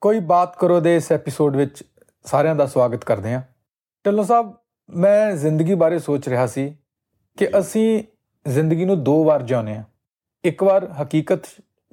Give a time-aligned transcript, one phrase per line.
[0.00, 1.84] ਕੋਈ ਬਾਤ ਕਰੋ ਦੇ ਇਸ ਐਪੀਸੋਡ ਵਿੱਚ
[2.24, 3.42] ਸਾਰਿਆਂ ਦਾ ਸਵਾਗਤ ਕਰਦੇ ਹਾਂ।
[4.06, 4.54] ਢਿੱਲੋਂ ਸਾਹਿਬ
[4.90, 6.76] ਮੈਂ ਜ਼ਿੰਦਗੀ ਬਾਰੇ ਸੋਚ ਰਿਹਾ ਸੀ
[7.36, 8.04] ਕਿ ਅਸੀਂ
[8.48, 9.84] ਜ਼ਿੰਦਗੀ ਨੂੰ ਦੋ ਵਾਰ ਜਿਉਂਦੇ ਹਾਂ।
[10.44, 11.40] ਇੱਕ ਵਾਰ ਹਕੀਕਤ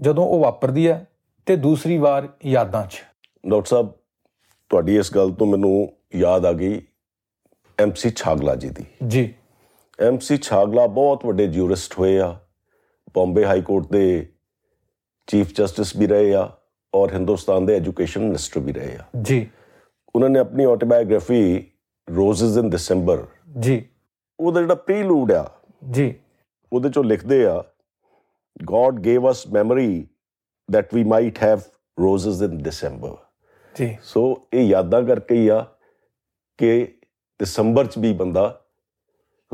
[0.02, 1.08] ਜਦੋਂ ਉਹ ਵਾਪਰਦੀ ਹੈ
[1.46, 3.04] ਤੇ ਦੂਸਰੀ ਵਾਰ ਯਾਦਾਂ 'ਚ।
[3.48, 3.94] ਡਾਕਟਰ ਸਾਹਿਬ
[4.70, 6.82] ਤੁਹਾਡੀ ਇਸ ਗੱਲ ਤੋਂ ਮੈਨੂੰ ਯਾਦ ਆ ਗਈ
[7.80, 9.34] ਐਮਸੀ ਛਾਗਲਾ ਜੀ ਦੀ। ਜੀ।
[10.00, 12.40] ਐਮਸੀ ਛਾਗਲਾ ਬਹੁਤ ਵੱਡੇ ਜੂਰਿਸਟ ਹੋਏ ਆ।
[13.16, 14.34] ਬੰਬੇ ਹਾਈ ਕੋਰਟ ਦੇ
[15.28, 16.52] ਚੀਫ ਜਸਟਿਸ ਵੀ ਰਹੇ ਆ।
[16.96, 19.48] ਔਰ ਹਿੰਦੁਸਤਾਨ ਦੇ ਐਜੂਕੇਸ਼ਨ ਮਿਨਿਸਟਰ ਵੀ ਰਹੇ ਆ। ਜੀ।
[20.16, 21.68] ਉਹਨਾਂ ਨੇ ਆਪਣੀ ਆਟੋਬਾਇਓਗ੍ਰਾਫੀ
[22.16, 23.26] ਰੋਜ਼ਸ ਇਨ ਦਸੰਬਰ
[23.60, 23.86] ਜੀ।
[24.40, 25.52] ਉਹਦਾ ਜਿਹੜਾ ਪ੍ਰੀਲੂਡ ਆ
[25.92, 26.14] ਜੀ।
[26.74, 27.64] ਉਹਦੇ ਚੋਂ ਲਿਖਦੇ ਆ
[28.72, 29.92] God gave us memory
[30.70, 31.62] that we might have
[32.04, 33.14] roses in December.
[33.76, 35.66] ਜੀ। ਸੋ ਇਹ ਯਾਦਾਂ ਕਰਕੇ ਹੀ ਆ
[36.58, 36.94] ਕਿ
[37.42, 38.62] ਦਸੰਬਰ ਚ ਵੀ ਬੰਦਾ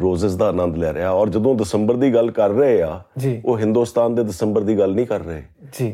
[0.02, 3.04] ਰੋਜ਼ਸ ਦਾ ਆਨੰਦ ਲੈ ਰਿਹਾ। ਔਰ ਜਦੋਂ ਦਸੰਬਰ ਦੀ ਗੱਲ ਕਰ ਰਹੇ ਆ
[3.46, 5.44] ਉਹ ਹਿੰਦੁਸਤਾਨ ਦੇ ਦਸੰਬਰ ਦੀ ਗੱਲ ਨਹੀਂ ਕਰ ਰਹੇ।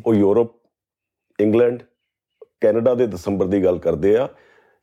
[0.06, 0.57] ਉਹ ਯੂਰਪ
[1.40, 1.84] ਇੰਗਲੈਂਡ
[2.62, 4.28] ਕੈਨੇਡਾ ਦੇ ਦਸੰਬਰ ਦੀ ਗੱਲ ਕਰਦੇ ਆ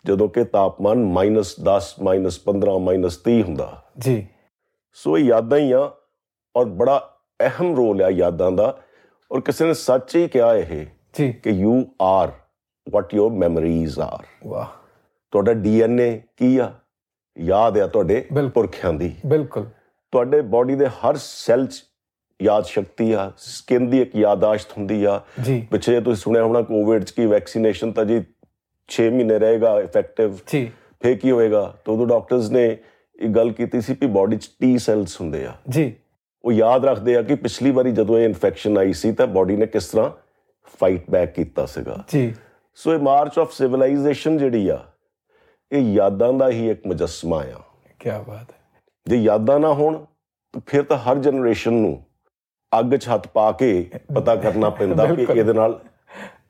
[0.06, 4.26] ਜਦੋਂ ਕਿ ਤਾਪਮਾਨ -10 -15 -30 ਹੁੰਦਾ। ਜੀ।
[4.92, 5.92] ਸੋ ਇਹ ਯਾਦਾਂ ਹੀ ਆ
[6.56, 8.78] ਔਰ ਬੜਾ ਅਹਿਮ ਰੋਲ ਆ ਯਾਦਾਂ ਦਾ।
[9.32, 10.86] ਔਰ ਕਿਸੇ ਨੇ ਸੱਚ ਹੀ ਕਿਹਾ ਇਹ
[11.18, 12.32] ਜੀ। ਕਿ you are
[12.90, 14.66] what your memories are ਵਾਹ।
[15.30, 16.72] ਤੁਹਾਡਾ ਡੀਐਨਏ ਕੀ ਆ?
[17.38, 19.66] ਯਾਦ ਆ ਤੁਹਾਡੇ। ਪੁਰਖਿਆਂ ਦੀ। ਬਿਲਕੁਲ।
[20.12, 21.82] ਤੁਹਾਡੇ ਬਾਡੀ ਦੇ ਹਰ ਸੈੱਲ 'ਚ
[22.42, 25.20] ਯਾਦ ਸ਼ਕਤੀ ਆ ਸਕਿਨ ਦੀ ਇੱਕ ਯਾਦਾਸ਼ਤ ਹੁੰਦੀ ਆ।
[25.70, 28.24] ਪਿੱਛੇ ਤੁਸੀਂ ਸੁਣਿਆ ਹੋਣਾ ਕੋਵਿਡ 'ਚ ਕੀ ਵੈਕਸੀਨੇਸ਼ਨ ਤਾਂ ਜੀ
[28.86, 30.70] 6 ਮਹੀਨੇ ਰਹੇਗਾ ਇਫੈਕਟਿਵ ਜੀ।
[31.02, 31.74] ਫੇਰ ਕੀ ਹੋਏਗਾ?
[31.84, 32.78] ਤਾਂ ਉਦੋਂ ਡਾਕਟਰਸ ਨੇ
[33.20, 35.92] ਇਹ ਗੱਲ ਕੀਤੀ ਸੀ ਕਿ ਬਾਡੀ 'ਚ ਟੀ ਸੈਲਸ ਹੁੰਦੇ ਆ। ਜੀ।
[36.44, 39.66] ਉਹ ਯਾਦ ਰੱਖਦੇ ਆ ਕਿ ਪਿਛਲੀ ਵਾਰੀ ਜਦੋਂ ਇਹ ਇਨਫੈਕਸ਼ਨ ਆਈ ਸੀ ਤਾਂ ਬਾਡੀ ਨੇ
[39.66, 40.10] ਕਿਸ ਤਰ੍ਹਾਂ
[40.80, 42.34] ਫਾਈਟ ਬੈਕ ਕੀਤਾ ਸੀਗਾ। ਜੀ।
[42.74, 44.84] ਸੋ ਇਹ ਮਾਰਚ ਆਫ ਸਿਵਲਾਈਜੇਸ਼ਨ ਜਿਹੜੀ ਆ
[45.72, 47.60] ਇਹ ਯਾਦਾਂ ਦਾ ਹੀ ਇੱਕ ਮੁਜੱਸਮਾ ਆ।
[48.00, 50.04] ਕੀ ਬਾਤ ਹੈ। ਜੇ ਯਾਦਾਂ ਨਾ ਹੋਣ
[50.52, 52.04] ਤਾਂ ਫਿਰ ਤਾਂ ਹਰ ਜਨਰੇਸ਼ਨ ਨੂੰ
[52.78, 55.80] ਅੱਗ 'ਚ ਹੱਥ ਪਾ ਕੇ ਪਤਾ ਕਰਨਾ ਪੈਂਦਾ ਕਿ। ਇਹਦੇ ਨਾਲ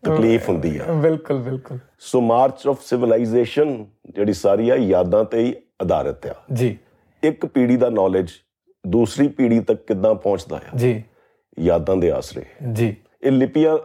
[0.04, 5.54] ਤਕਲੀਫ ਹੁੰਦੀ ਆ। ਬਿਲਕੁਲ ਬਿਲਕੁਲ। ਸੋ ਮਾਰਚ ਆਫ ਸਿਵਲਾਈਜੇਸ਼ਨ ਜਿਹੜੀ ਸਾਰੀ ਆ ਯਾਦਾਂ ਤੇ ਹੀ
[5.82, 6.78] ਆਧਾਰਿਤ ਆ। ਜੀ।
[7.22, 8.30] ਇੱਕ ਪੀੜ੍ਹੀ ਦਾ ਨੌਲੇਜ
[8.86, 10.76] ਦੂਸਰੀ ਪੀੜ੍ਹੀ ਤੱਕ ਕਿੱਦਾਂ ਪਹੁੰਚਦਾ ਆ?
[10.76, 11.02] ਜੀ।
[11.60, 13.78] ਯਾਦਾਂ ਦੇ ਆਸਰੇ। ਜੀ। ਇਹ ਲਿਪੀਆਂ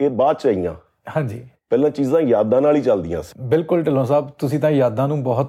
[0.00, 0.74] ਇਹ ਬਾਅਦ ਚ ਆਈਆਂ।
[1.16, 5.22] ਹਾਂਜੀ। ਪਹਿਲਾਂ ਚੀਜ਼ਾਂ ਯਾਦਾਂ ਨਾਲ ਹੀ ਚੱਲਦੀਆਂ ਸੀ। ਬਿਲਕੁਲ ਢਿੱਲੋਂ ਸਾਹਿਬ ਤੁਸੀਂ ਤਾਂ ਯਾਦਾਂ ਨੂੰ
[5.22, 5.48] ਬਹੁਤ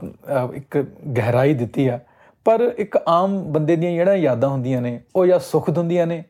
[0.54, 0.78] ਇੱਕ
[1.18, 2.00] ਗਹਿਰਾਈ ਦਿੱਤੀ ਆ।
[2.46, 6.24] ਪਰ ਇੱਕ ਆਮ ਬੰਦੇ ਦੀਆਂ ਜਿਹੜਾ ਯਾਦਾਂ ਹੁੰਦੀਆਂ ਨੇ ਉਹ ਜਾਂ ਸੁੱਖ ਹੁੰਦੀਆਂ ਨੇ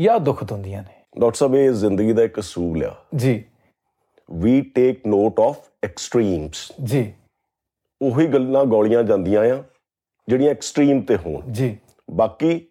[0.00, 3.44] ਜਾਂ ਦੁੱਖ ਹੁੰਦੀਆਂ ਨੇ। ਡਾਕਟਰ ਸਾਹਿਬ ਇਹ ਜ਼ਿੰਦਗੀ ਦਾ ਇੱਕ ਅਸੂਲ ਆ। ਜੀ।
[4.30, 7.12] We take note of extremes ਜੀ।
[8.02, 9.62] ਉਹੀ ਗੱਲਾਂ ਗੋਲੀਆਂ ਜਾਂਦੀਆਂ ਆ
[10.28, 11.76] ਜਿਹੜੀਆਂ ਐਕਸਟ੍ਰੀਮ ਤੇ ਹੋਣ। ਜੀ।
[12.10, 12.66] ਬਾਕੀ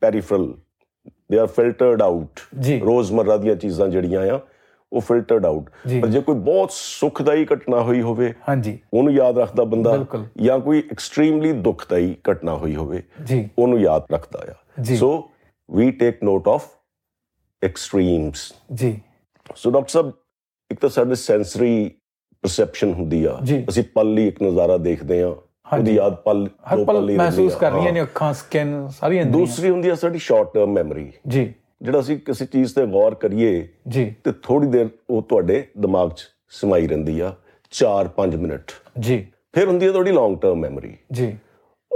[0.00, 0.54] ਪੈਰੀਫਰਲ
[1.30, 2.40] ਦੇ ਆਰ ਫਿਲਟਰਡ ਆਊਟ
[2.82, 4.40] ਰੋਜ਼ਮਰਰਾ ਦੀਆਂ ਚੀਜ਼ਾਂ ਜਿਹੜੀਆਂ ਆ
[4.92, 5.70] ਉਹ ਫਿਲਟਰਡ ਆਊਟ।
[6.02, 10.06] ਪਰ ਜੇ ਕੋਈ ਬਹੁਤ ਸੁਖਦਾਈ ਘਟਨਾ ਹੋਈ ਹੋਵੇ ਹਾਂਜੀ ਉਹਨੂੰ ਯਾਦ ਰੱਖਦਾ ਬੰਦਾ।
[10.42, 15.30] ਜਾਂ ਕੋਈ ਐਕਸਟ੍ਰੀਮਲੀ ਦੁਖਦਾਈ ਘਟਨਾ ਹੋਈ ਹੋਵੇ ਜੀ ਉਹਨੂੰ ਯਾਦ ਰੱਖਦਾ ਆ। So
[15.70, 16.68] we take note of
[17.62, 19.00] extremes ਜੀ
[19.56, 20.12] ਸੋ ਡਾਕਟਰ ਸਾਹਿਬ
[20.70, 21.90] ਇੱਕ ਤਾਂ ਸਾਡੇ ਸੈਂਸਰੀ
[22.42, 27.00] ਪਰਸੈਪਸ਼ਨ ਹੁੰਦੀ ਆ। ਅਸੀਂ ਪਲ ਲਈ ਇੱਕ ਨਜ਼ਾਰਾ ਦੇਖਦੇ ਆ। ਉਹਦੀ ਯਾਦ ਪਲ ਦੋ ਪਲ
[27.00, 30.54] ਮਹਿਸੂਸ ਰਹਿੰਦੀ ਆ। ਕਰ ਰਹੀਆਂ ਹਾਂ। ਨੇ ਅੱਖਾਂ ਸਕਿਨ ਸਾਰੀਆਂ। ਦੂਸਰੀ ਹੁੰਦੀ ਆ ਸਾਡੀ ਸ਼ਾਰਟ
[30.54, 35.22] ਟਰਮ ਮੈਮਰੀ ਜੀ ਜਿਹੜਾ ਅਸੀਂ ਕਿਸੇ ਚੀਜ਼ ਤੇ ਗੌਰ ਕਰੀਏ ਜੀ। ਤੇ ਥੋੜੀ ਦੇਰ ਉਹ
[35.22, 36.20] ਤੁਹਾਡੇ ਦਿਮਾਗ 'ਚ
[36.50, 37.34] ਸਮਾਈ ਰਹਿੰਦੀ ਆ
[37.70, 41.36] 4-5 ਮਿੰਟ। ਜੀ। ਫਿਰ ਹੁੰਦੀ ਆ ਤੁਹਾਡੀ ਲੌਂਗ ਟਰਮ ਮੈਮਰੀ ਜੀ।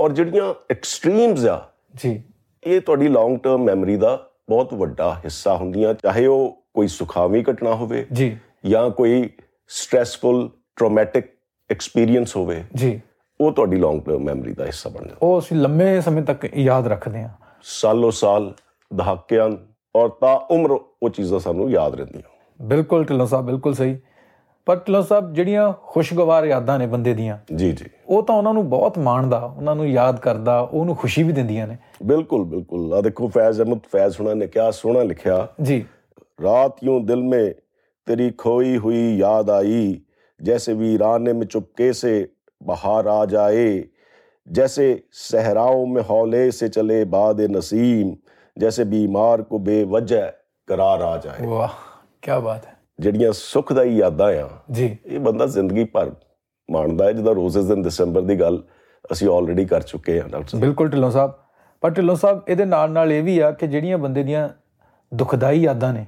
[0.00, 2.22] ਔਰ ਜਿਹੜੀਆਂ ਐਕਸਟ੍ਰੀਮਸ ਆ ਜੀ।
[2.64, 7.74] ਇਹ ਤੁਹਾਡੀ ਲੌਂਗ ਟਰਮ ਮੈਮਰੀ ਦਾ ਬਹੁਤ ਵੱਡਾ ਹਿੱਸਾ ਹੁੰਦੀਆਂ ਚਾਹੇ ਉਹ ਕੋਈ ਸੁਖਾਵੀ ਘਟਨਾ
[7.74, 8.36] ਹੋਵੇ ਜੀ।
[8.66, 9.30] ਜਾਂ ਕੋਈ
[9.68, 11.26] ਸਟ੍ਰੈਸਫੁਲ ਟਰੋਮੈਟਿਕ
[11.70, 13.00] ਐਕਸਪੀਰੀਅੰਸ ਹੋਵੇ ਜੀ।
[13.40, 16.86] ਉਹ ਤੁਹਾਡੀ ਲੌਂਗ ਟਰਮ ਮੈਮਰੀ ਦਾ ਹਿੱਸਾ ਬਣ ਜਾਂਦਾ। ਉਹ ਅਸੀਂ ਲੰਮੇ ਸਮੇਂ ਤੱਕ ਯਾਦ
[16.86, 17.28] ਰੱਖਦੇ ਹਾਂ।
[17.62, 18.54] ਸਾਲੋ ਸਾਲ
[18.94, 22.22] ਦਹਾਕਿਆਂ ਔਰ ਤਾਂ ਉਮਰ ਉਹ ਚੀਜ਼ਾਂ ਸਾਨੂੰ ਯਾਦ ਰਹਿੰਦੀਆਂ।
[22.62, 23.96] ਬਿਲਕੁਲ ਢਿੱਲੋਂ ਸਾਹਿਬ ਬਿਲਕੁਲ ਸਹੀ।
[24.66, 28.68] ਪਰ ਢਿੱਲੋਂ ਸਾਹਿਬ ਜਿਹੜੀਆਂ ਖੁਸ਼ਗਵਾਰ ਯਾਦਾਂ ਨੇ ਬੰਦੇ ਦੀਆਂ ਜੀ ਜੀ। ਉਹ ਤਾਂ ਉਹਨਾਂ ਨੂੰ
[28.70, 33.28] ਬਹੁਤ ਮਾਣਦਾ ਉਹਨਾਂ ਨੂੰ ਯਾਦ ਕਰਦਾ ਉਹਨੂੰ ਖੁਸ਼ੀ ਵੀ ਦਿੰਦੀਆਂ ਨੇ। ਬਿਲਕੁਲ ਬਿਲਕੁਲ। ਆ ਦੇਖੋ
[33.28, 35.84] ਫੈਜ਼ ਅਹਿਮਦ ਫੈਜ਼ ਹੁਣਾ ਨੇ ਕਿਹਾ ਸੋਹਣਾ ਲਿਖਿਆ ਜੀ।
[36.42, 37.54] ਰਾਤ ਯੂੰ ਦਿਲ ਮੇ
[38.06, 40.00] ਤੇਰੀ ਖੋਈ ਹੋਈ ਯਾਦ ਆਈ
[40.40, 42.10] जैसे वीराने में चुपके से
[42.60, 43.66] बहार आ जाए
[44.46, 44.86] जैसे
[45.18, 48.10] सहराओं में हौले से चले बाद नसीम
[48.58, 50.30] ਜੈਸੇ بیمار ਕੋ ਬੇਵਜਹ
[50.68, 51.68] ਕਰਾਰ ਆ ਜਾਏ ਵਾਹ
[52.22, 56.10] ਕੀ ਬਾਤ ਹੈ ਜਿਹੜੀਆਂ ਸੁਖਦਾਈ ਯਾਦਾਂ ਆ ਜੀ ਇਹ ਬੰਦਾ ਜ਼ਿੰਦਗੀ ਭਰ
[56.70, 58.62] ਮਾਣਦਾ ਹੈ ਜਦੋਂ ਰੋਜ਼ਸ ਇਨ ਦਸੰਬਰ ਦੀ ਗੱਲ
[59.12, 61.32] ਅਸੀਂ ਆਲਰੇਡੀ ਕਰ ਚੁੱਕੇ ਹਾਂ ਡਾਕਟਰ ਸਾਹਿਬ ਬਿਲਕੁਲ ਢਿੱਲੋਂ ਸਾਹਿਬ
[61.82, 64.48] ਪਰ ਢਿੱਲੋਂ ਸਾਹਿਬ ਇਹਦੇ ਨਾਲ ਨਾਲ ਇਹ ਵੀ ਆ ਕਿ ਜਿਹੜੀਆਂ ਬੰਦੇ ਦੀਆਂ
[65.12, 66.06] ਦੁਖਦਾਈ ਯਾਦਾਂ ਨੇ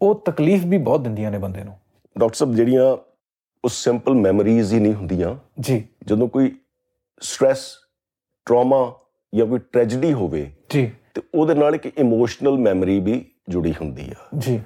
[0.00, 1.74] ਉਹ ਤਕਲੀਫ ਵੀ ਬਹੁਤ ਦਿੰਦੀਆਂ ਨੇ ਬੰਦੇ ਨੂੰ
[2.18, 2.84] ਡਾਕਟਰ ਸਾਹਿਬ ਜਿਹੜੀਆਂ
[3.64, 6.52] ਉਹ ਸਿੰਪਲ ਮੈਮਰੀਜ਼ ਹੀ ਨਹੀਂ ਹੁੰਦੀਆਂ ਜੀ ਜਦੋਂ ਕੋਈ
[7.22, 7.58] ਸਟ्रेस
[8.46, 8.92] ਟਰਾਮਾ
[9.34, 14.28] ਜਾਂ ਕੋਈ ਟ੍ਰੈਜੇਡੀ ਹੋਵੇ ਜੀ ਤੇ ਉਹਦੇ ਨਾਲ ਇੱਕ ਇਮੋਸ਼ਨਲ ਮੈਮਰੀ ਵੀ ਜੁੜੀ ਹੁੰਦੀ ਆ।
[14.38, 14.60] ਜੀ।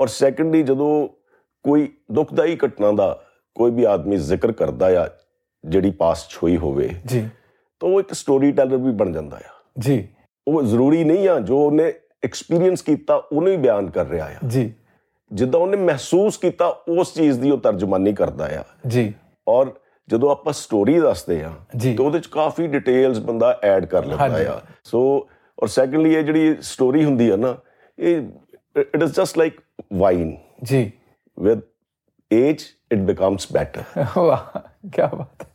[0.00, 1.08] ਔਰ ਸੈਕੰਡਲੀ ਜਦੋਂ
[1.62, 3.24] ਕੋਈ ਦੁਖਦਾਈ ਘਟਨਾ ਦਾ
[3.54, 5.08] ਕੋਈ ਵੀ ਆਦਮੀ ਜ਼ਿਕਰ ਕਰਦਾ ਆ
[5.64, 7.28] ਜਿਹੜੀ ਪਾਸਟ ਹੋਈ ਹੋਵੇ ਜੀ।
[7.80, 10.08] ਤਾਂ ਉਹ ਇੱਕ ਸਟੋਰੀ ਟੈਲਰ ਵੀ ਬਣ ਜਾਂਦਾ ਆ। ਜੀ।
[10.48, 11.92] ਉਹ ਜ਼ਰੂਰੀ ਨਹੀਂ ਆ ਜੋ ਉਹਨੇ
[12.24, 14.72] ਐਕਸਪੀਰੀਅੰਸ ਕੀਤਾ ਉਹਨੂੰ ਹੀ ਬਿਆਨ ਕਰ ਰਿਹਾ ਆ। ਜੀ।
[15.32, 19.14] ਜਿੱਦਾਂ ਉਹਨੇ ਮਹਿਸੂਸ ਕੀਤਾ ਉਸ ਚੀਜ਼ ਦੀ ਉਹ ਤਰਜਮਾਨੀ ਕਰਦਾ ਆ। ਜੀ।
[19.48, 19.70] ਔਰ
[20.08, 21.52] ਜਦੋਂ ਆਪਾਂ ਸਟੋਰੀ ਦੱਸਦੇ ਆ।
[21.96, 25.28] ਤੇ ਉਹਦੇ ਚ ਕਾਫੀ ਡਿਟੇਲਸ ਬੰਦਾ ਐਡ ਕਰ ਲੈਂਦਾ। ਆ। ਸੋ
[25.62, 27.56] ਔਰ ਸੈਕੰਡਲੀ ਇਹ ਜਿਹੜੀ ਸਟੋਰੀ ਹੁੰਦੀ ਹੈ ਨਾ
[27.98, 28.22] ਇਹ
[28.76, 29.60] it is just like
[29.92, 30.90] wine ਜੀ।
[31.38, 31.60] With
[32.30, 32.62] age
[32.92, 33.82] it becomes better
[34.16, 34.58] ਵਾਹ
[34.88, 35.46] ਕੀ ਬਾਤ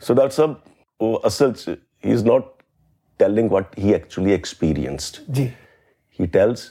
[0.00, 0.54] ਸੋ ਦੈਟਸ ਅ
[1.00, 1.68] ਉਹ ਅਸਲ ਚ
[2.04, 2.44] ਹੀ is not
[3.20, 5.50] telling what he actually experienced ਜੀ
[6.18, 6.68] he tells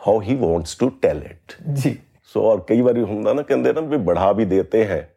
[0.00, 3.80] how he wants to tell it ਜੀ ਸੋ ਔਰ ਕਈ ਵਾਰੀ ਹੁੰਦਾ ਨਾ ਕਹਿੰਦੇ ਨਾ
[3.80, 5.08] ਵੀ ਬੜਾ ਵੀ ਦੇਤੇ ਹੈ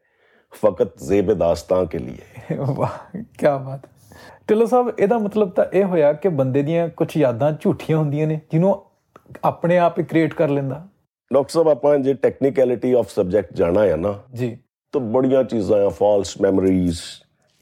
[0.54, 2.18] ਫਕਤ ਜ਼ੇਬ ਦਾਸਤਾਂ ਕੇ ਲਈ
[2.58, 3.86] ਵਾਹ ਕੀ ਬਾਤ
[4.50, 8.40] ਢਿੱਲੋਂ ਸਾਹਿਬ ਇਹਦਾ ਮਤਲਬ ਤਾਂ ਇਹ ਹੋਇਆ ਕਿ ਬੰਦੇ ਦੀਆਂ ਕੁਝ ਯਾਦਾਂ ਝੂਠੀਆਂ ਹੁੰਦੀਆਂ ਨੇ
[8.52, 8.82] ਜਿਹਨੂੰ
[9.44, 10.76] ਆਪਣੇ ਆਪ ਹੀ ਕ੍ਰੀਏਟ ਕਰ ਲੈਂਦਾ।
[11.32, 14.58] ਡਾਕਟਰ ਸਾਹਿਬ ਆਪਾਂ ਜੇ ਟੈਕਨੀਕੈਲਿਟੀ ਆਫ ਸਬਜੈਕਟ ਜਾਣਾ ਹੈ ਨਾ ਜੀ।
[14.94, 17.00] ਤਾਂ ਬੜੀਆਂ ਚੀਜ਼ਾਂ ਆ false memories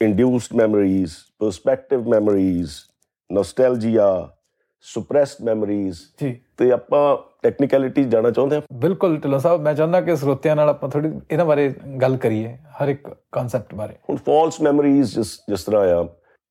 [0.00, 2.70] induced memories perspective memories
[3.30, 4.06] nostalgia
[4.84, 10.16] suppressed memories ਜੀ। ਤੇ ਆਪਾਂ ਟੈਕਨੀਕੈਲਿਟੀ ਜਾਣਾ ਚਾਹੁੰਦੇ ਹਾਂ ਬਿਲਕੁਲ ਢਿੱਲੋਂ ਸਾਹਿਬ ਮੈਂ ਚਾਹੁੰਦਾ ਕਿ
[10.16, 11.68] ਸਰੋਤਿਆਂ ਨਾਲ ਆਪਾਂ ਥੋੜੀ ਇਹਨਾਂ ਬਾਰੇ
[12.02, 16.06] ਗੱਲ ਕਰੀਏ ਹਰ ਇੱਕ ਕਨਸੈਪਟ ਬਾਰੇ। ਹੁਣ ਫਾਲਸ ਮੈਮਰੀਜ਼ ਜਿਸ ਜਿਸ ਤਰ੍ਹਾਂ ਆ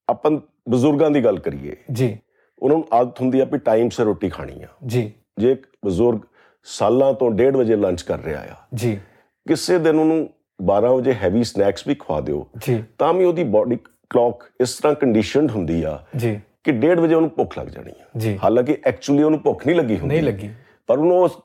[0.09, 0.31] ਆਪਾਂ
[0.69, 2.17] ਬਜ਼ੁਰਗਾਂ ਦੀ ਗੱਲ ਕਰੀਏ। ਜੀ।
[2.59, 6.19] ਉਹਨਾਂ ਨੂੰ ਆਦਤ ਹੁੰਦੀ ਆ ਵੀ ਟਾਈਮ ਸਿਰ ਰੋਟੀ ਖਾਣੀ ਆ। ਜੀ। ਜੇ ਇੱਕ ਬਜ਼ੁਰਗ
[6.63, 8.99] ਸਾਲਾਂ ਤੋਂ 1:30 ਵਜੇ ਲੰਚ ਕਰ ਰਿਹਾ ਆ ਜੀ।
[9.47, 10.29] ਕਿਸੇ ਦਿਨ ਉਹਨੂੰ
[10.61, 13.75] 12 ਵਜੇ ਹੈਵੀ ਸਨੈਕਸ ਵੀ ਖਵਾ ਦਿਓ ਜੀ। ਤਾਂ ਵੀ ਉਹਦੀ ਬਾਡੀ
[14.09, 18.05] ਕਲੌਕ ਇਸ ਤਰ੍ਹਾਂ ਕੰਡੀਸ਼ਨਡ ਹੁੰਦੀ ਆ ਜੀ। ਕਿ 1:30 ਵਜੇ ਉਹਨੂੰ ਭੁੱਖ ਲੱਗ ਜਾਣੀ ਆ।
[18.17, 20.49] ਜੀ। ਹਾਲਾਂਕਿ ਐਕਚੁਅਲੀ ਉਹਨੂੰ ਭੁੱਖ ਨਹੀਂ ਲੱਗੀ ਹੁੰਦੀ। ਨਹੀਂ ਲੱਗੀ।
[20.87, 21.37] ਪਰ ਉਹਨੂੰ ਉਸ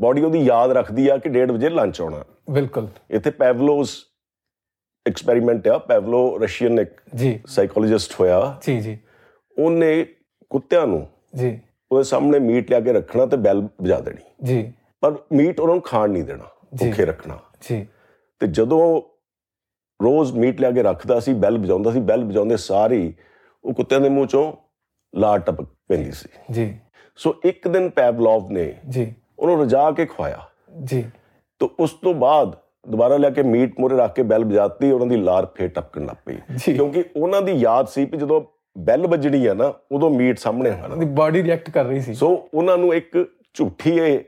[0.00, 3.96] ਬਾਡੀ ਉਹਦੀ ਯਾਦ ਰੱਖਦੀ ਆ ਕਿ 1:30 ਵਜੇ ਲੰਚ ਆਉਣਾ। ਬਿਲਕੁਲ। ਇੱਥੇ ਪੈਵਲੋਸ
[5.06, 8.98] ਐਕਸਪੈਰੀਮੈਂਟ ਆ ਪੈਵਲੋ ਰਸ਼ੀਅਨ ਇੱਕ ਜੀ। ਸਾਈਕੋਲੋਜਿਸਟ ਹੋਇਆ। ਜੀ ਜੀ।
[9.58, 10.06] ਉਹਨੇ
[10.50, 11.60] ਕੁੱਤਿਆਂ ਨੂੰ ਜੀ।
[11.92, 15.82] ਉਹਦੇ ਸਾਹਮਣੇ ਮੀਟ ਲਿਆ ਕੇ ਰੱਖਣਾ ਤੇ ਬੈਲ ਵਜਾ ਦੇਣੀ। ਜੀ। ਪਰ ਮੀਟ ਉਹਨਾਂ ਨੂੰ
[15.82, 16.44] ਖਾਣ ਨਹੀਂ ਦੇਣਾ।
[16.78, 17.86] ਭੁੱਖੇ ਰੱਖਣਾ। ਜੀ।
[18.38, 19.02] ਤੇ ਜਦੋਂ
[20.04, 23.14] ਰੋਜ਼ ਮੀਟ ਲਿਆ ਕੇ ਰੱਖਦਾ ਸੀ ਬੈਲ ਵਜਾਉਂਦਾ ਸੀ ਬੈਲ ਵਜਾਉਂਦੇ ਸਾਰੀ
[23.64, 24.52] ਉਹ ਕੁੱਤਿਆਂ ਦੇ ਮੂੰਹ ਚੋਂ
[25.14, 26.78] ਲਾਰ ਟਪਕ ਪੈਂਦੀ ਸੀ। ਜੀ।
[27.16, 30.48] ਸੋ ਇੱਕ ਦਿਨ ਪੈਵਲੋਵ ਨੇ ਜੀ। ਉਹਨੂੰ ਰਜਾ ਕੇ ਖਵਾਇਆ।
[30.84, 31.02] ਜੀ।
[31.58, 32.56] ਤੇ ਉਸ ਤੋਂ ਬਾਅਦ
[32.88, 36.16] ਦੁਬਾਰਾ ਲਿਆ ਕੇ ਮੀਟ ਮੂਹਰੇ ਰੱਖ ਕੇ ਬੈਲ ਵਜਾਤੀ ਉਹਨਾਂ ਦੀ ਲਾਰ ਫੇਰ ਟਪਕਣ ਲੱਗ
[36.26, 36.36] ਪਈ।
[36.74, 38.42] ਕਿਉਂਕਿ ਉਹਨਾਂ ਦੀ ਯਾਦ ਸੀ ਕਿ ਜਦੋਂ
[38.78, 42.48] ਬੈਲ ਵੱਜਣੀ ਹੈ ਨਾ ਉਦੋਂ ਮੀਟ ਸਾਹਮਣੇ ਆਉਣਾ। ਉਹਦੀ ਬਾਡੀ ਰਿਐਕਟ ਕਰ ਰਹੀ ਸੀ। ਸੋ
[42.54, 44.20] ਉਹਨਾਂ ਨੂੰ ਇੱਕ ਝੂਠੀ ਇਹ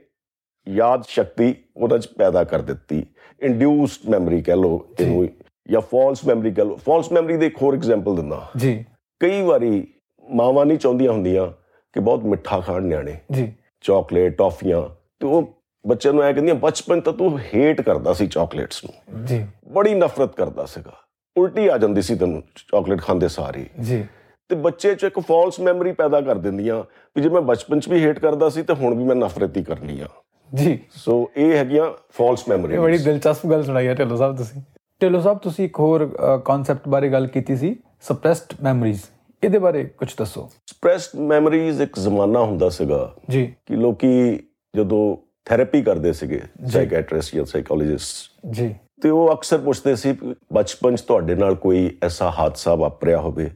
[0.69, 3.05] ਯਾਦ ਸ਼ਕਤੀ ਉਹਨਾਂ 'ਚ ਪੈਦਾ ਕਰ ਦਿੱਤੀ।
[3.41, 5.29] ਇੰਡਿਊਸਡ ਮੈਮਰੀ ਕਹਿ ਲਓ ਇਹਨੂੰ
[5.71, 8.85] ਜਾਂ ਫਾਲਸ ਮੈਮਰੀ ਕਹਿ ਲਓ। ਫਾਲਸ ਮੈਮਰੀ ਦੇ ਇੱਕ ਹੋਰ ਐਗਜ਼ਾਮਪਲ ਦਿੰਦਾ। ਜੀ।
[9.19, 9.87] ਕਈ ਵਾਰੀ
[10.31, 11.47] ਮਾਵਾਂ ਨਹੀਂ ਚਾਹੁੰਦੀਆਂ ਹੁੰਦੀਆਂ
[11.93, 14.81] ਕਿ ਬਹੁਤ ਮਿੱਠਾ ਖਾਣ ਨਿਆਣੇ। ਜੀ। ਚਾਕਲੇਟ ਟੌਫੀਆਂ
[15.19, 15.56] ਤੇ ਉਹ
[15.87, 20.35] ਬੱਚੇ ਨੂੰ ਐ ਕਹਿੰਦੀਆਂ ਬਚਪਨ ਤਾਂ ਤੂੰ ਹੇਟ ਕਰਦਾ ਸੀ ਚਾਕਲੇਟਸ ਨੂੰ। ਜੀ। ਬੜੀ ਨਫ਼ਰਤ
[20.35, 20.93] ਕਰਦਾ ਸੀਗਾ।
[21.37, 24.05] ਉਲਟੀ ਆ ਜਾਂਦੀ ਸੀ ਤੈਨੂੰ ਚਾਕਲੇਟ ਖਾਂਦੇ ਸਾਰੇ ਜੀ।
[24.49, 26.83] ਤੇ ਬੱਚੇ 'ਚ ਇੱਕ ਫਾਲਸ ਮੈਮਰੀ ਪੈਦਾ ਕਰ ਦਿੰਦੀਆਂ
[27.15, 29.63] ਵੀ ਜੇ ਮੈਂ ਬਚਪਨ 'ਚ ਵੀ ਹੇਟ ਕਰਦਾ ਸੀ ਤੇ ਹੁਣ ਵੀ ਮੈਂ ਨਫ਼ਰਤ ਹੀ
[29.63, 30.07] ਕਰਨੀ ਆ।
[30.53, 34.61] ਜੀ। ਸੋ ਇਹ ਹੈਗੀਆਂ ਫਾਲਸ ਇਹ ਬੜੀ ਦਿਲਚਸਪ ਗੱਲ ਸੁਣਾਈ ਹੈ ਢਿੱਲੋਂ ਸਾਹਿਬ ਤੁਸੀਂ।
[35.01, 36.05] ਢਿੱਲੋਂ ਸਾਹਿਬ ਤੁਸੀਂ ਇੱਕ ਹੋਰ
[36.45, 39.01] ਕਨਸੈਪਟ ਬਾਰੇ ਗੱਲ ਕੀਤੀ ਸੀ ਸਪਰੈਸਡ ਮੈਮਰੀਜ਼
[39.43, 44.39] ਇਹਦੇ ਬਾਰੇ ਕੁਝ ਦੱਸੋ। ਸਪਰੈਸਡ ਮੈਮਰੀਜ਼ ਇੱਕ ਜ਼ਮਾਨਾ ਹੁੰਦਾ ਸੀਗਾ ਜੀ। ਕਿ ਲੋਕੀ
[44.75, 46.41] ਜਦੋਂ ਥੈਰੇਪੀ ਕਰਦੇ ਸੀਗੇ
[46.71, 50.11] ਸਾਈਕੈਟ੍ਰਿਸਟ ਜਾਂ ਸਾਈਕੋਲੋਜਿਸਟ ਜੀ। ਤੇ ਉਹ ਅਕਸਰ ਪੁੱਛਦੇ ਸੀ
[50.53, 53.49] ਬਚਪਨ 'ਚ ਤੁਹਾਡੇ ਨਾਲ ਕੋਈ ਐਸਾ ਹਾਦਸਾ ਵਾਪਰਿਆ ਹੋਵੇ?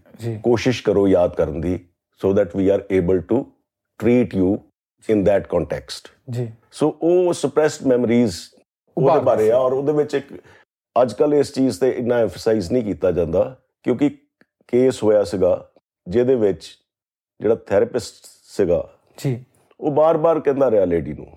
[0.43, 1.79] ਕੋਸ਼ਿਸ਼ ਕਰੋ ਯਾਦ ਕਰਨ ਦੀ
[2.21, 3.45] so that we are able to
[3.99, 4.57] treat you
[5.09, 8.35] in that context ਜੀ। ਸੋ ਉਹ ਸਪਰੈਸਡ ਮੈਮਰੀਜ਼
[8.97, 10.33] ਉਹਦੇ ਬਾਰੇ ਆ ਔਰ ਉਹਦੇ ਵਿੱਚ ਇੱਕ
[10.95, 13.43] ਅੱਜ ਕੱਲ ਇਸ ਚੀਜ਼ ਤੇ ਇੰਨਾ ਐਮਫਸਾਈਜ਼ ਨਹੀਂ ਕੀਤਾ ਜਾਂਦਾ
[13.83, 14.09] ਕਿਉਂਕਿ
[14.67, 15.53] ਕੇਸ ਹੋਇਆ ਸੀਗਾ
[16.07, 16.65] ਜਿਹਦੇ ਵਿੱਚ
[17.39, 18.25] ਜਿਹੜਾ ਥੈਰੇਪਿਸਟ
[18.57, 18.83] ਸੀਗਾ
[19.17, 19.43] ਜੀ।
[19.79, 21.27] ਉਹ ਬਾਰ-ਬਾਰ ਕਹਿੰਦਾ ਰਿਹਾ ਲੇਡੀ ਨੂੰ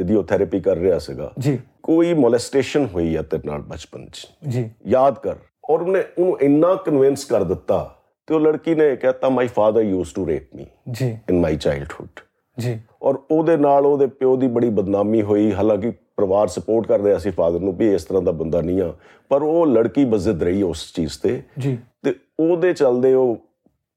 [0.00, 4.26] ਜਿਹਦੀ ਉਹ ਥੈਰੇਪੀ ਕਰ ਰਿਹਾ ਸੀਗਾ ਜੀ। ਕੋਈ ਮੋਲੈਸਟੇਸ਼ਨ ਹੋਈ ਆ ਤੇਰੇ ਨਾਲ ਬਚਪਨ 'ਚ?
[4.48, 5.36] ਜੀ। ਯਾਦ ਕਰ।
[5.70, 10.14] ਔਰ ਉਹਨੇ ਉਹਨੂੰ ਇੰਨਾ ਕਨਵਿੰਸ ਕਰ ਦਿੱਤਾ ਤੇ ਉਹ ਲੜਕੀ ਨੇ ਕਹਿਤਾ my father used
[10.14, 12.20] to rape me ਜੀ। ਇਨ ਮਾਈ ਚਾਈਲਡਹੁੱਡ
[12.58, 17.18] ਜੀ। ਔਰ ਉਹਦੇ ਨਾਲ ਉਹਦੇ ਪਿਓ ਦੀ ਬੜੀ ਬਦਨਾਮੀ ਹੋਈ। ਹਾਲਾਂਕਿ ਪਰਿਵਾਰ ਸਪੋਰਟ ਕਰ ਰਿਹਾ
[17.18, 18.94] ਸੀ ਫਾਦਰ ਨੂੰ ਵੀ ਇਸ ਤਰ੍ਹਾਂ ਦਾ ਬੰਦਾ ਨਹੀਂ ਆ।
[19.28, 23.36] ਪਰ ਉਹ ਲੜਕੀ ਬਜ਼ਿੱਦ ਰਹੀ ਉਸ ਚੀਜ਼ ਤੇ। ਜੀ। ਤੇ ਉਹਦੇ ਚੱਲਦੇ ਉਹ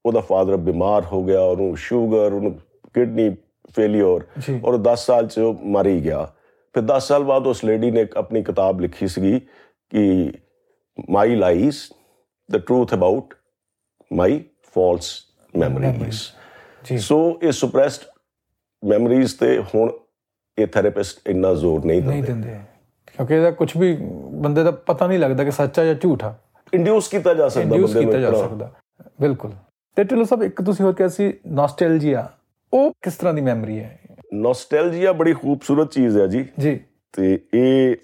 [0.05, 2.59] ਉਹਦਾ ਫਾਦਰ ਬਿਮਾਰ ਹੋ ਗਿਆ ਉਹਨੂੰ ਸ਼ੂਗਰ ਉਹਨੂੰ
[2.93, 3.35] ਕਿਡਨੀ
[3.75, 6.33] ਫੇਲਿਅਰ ਜੀ। ਔਰ 10 ਸਾਲ ਚ ਮਰ ਗਿਆ।
[6.73, 9.39] ਫਿਰ 10 ਸਾਲ ਬਾਅਦ ਉਸ ਲੇਡੀ ਨੇ ਆਪਣੀ ਕਿਤਾਬ ਲਿਖੀ ਸੀਗੀ
[9.89, 10.31] ਕਿ
[11.09, 11.77] my lies
[12.51, 13.33] the truth about
[14.13, 14.43] my
[14.75, 15.23] false
[15.57, 16.19] memories
[16.83, 18.01] ਜੀ। ਸੋ ਇਹ ਸੁਪਰੈਸਡ
[18.89, 19.91] ਮੈਮਰੀਜ਼ ਤੇ ਹੁਣ
[20.57, 22.65] ਇਹ ਥੈਰੇਪਿਸਟ ਇੰਨਾ ਜ਼ੋਰ ਨਹੀਂ ਨਹੀਂ ਦਿੰਦੇ। ਦਿੰਦੇ।
[23.17, 23.97] ਕਿਉਂਕਿ ਇਹਦਾ ਕੁਝ ਵੀ
[24.31, 26.35] ਬੰਦੇ ਦਾ ਪਤਾ ਨਹੀਂ ਲੱਗਦਾ ਕਿ ਸੱਚਾ ਜਾਂ ਝੂਠਾ
[26.73, 28.73] ਇੰਡਿਊਸ ਕੀਤਾ ਜਾ ਸਕਦਾ ਇੰਡਿਊਸ ਬੰਦੇ ਨੂੰ ਕੀਤਾ ਜਾ। ਸਕਦਾ।
[29.21, 29.51] ਬਿਲਕੁਲ।
[29.95, 32.29] ਤੇ ਢਿੱਲੋਂ ਸਾਹਿਬ ਇੱਕ ਤੁਸੀਂ ਹੋਰ ਕਿਹਾ ਸੀ ਨੋਸਟੈਲਜੀਆ
[32.73, 33.99] ਉਹ ਕਿਸ ਤਰ੍ਹਾਂ ਦੀ ਮੈਮਰੀ ਹੈ?
[34.33, 36.79] ਨੋਸਟੈਲਜੀਆ ਬੜੀ ਖੂਬਸੂਰਤ ਚੀਜ਼ ਹੈ ਜੀ। ਜੀ।
[37.11, 37.95] ਤੇ ਇਹ